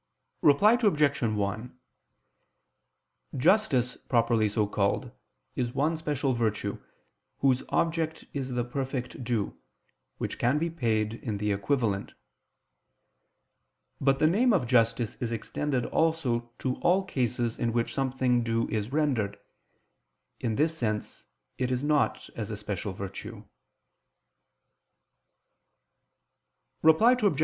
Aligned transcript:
Reply 0.41 0.79
Obj. 0.81 1.21
1: 1.21 1.79
Justice 3.37 3.97
properly 3.97 4.49
so 4.49 4.65
called 4.65 5.11
is 5.55 5.75
one 5.75 5.95
special 5.95 6.33
virtue, 6.33 6.79
whose 7.41 7.61
object 7.69 8.25
is 8.33 8.49
the 8.49 8.63
perfect 8.63 9.23
due, 9.23 9.61
which 10.17 10.39
can 10.39 10.57
be 10.57 10.71
paid 10.71 11.13
in 11.13 11.37
the 11.37 11.51
equivalent. 11.51 12.15
But 13.99 14.17
the 14.17 14.25
name 14.25 14.53
of 14.53 14.65
justice 14.65 15.17
is 15.21 15.31
extended 15.31 15.85
also 15.85 16.49
to 16.57 16.77
all 16.77 17.03
cases 17.03 17.59
in 17.59 17.71
which 17.71 17.93
something 17.93 18.41
due 18.43 18.67
is 18.69 18.91
rendered: 18.91 19.37
in 20.39 20.55
this 20.55 20.75
sense 20.75 21.27
it 21.59 21.71
is 21.71 21.83
not 21.83 22.27
as 22.35 22.49
a 22.49 22.57
special 22.57 22.91
virtue. 22.93 23.43
Reply 26.81 27.15
Obj. 27.21 27.39